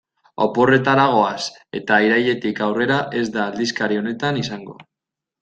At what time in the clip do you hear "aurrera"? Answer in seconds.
2.69-2.99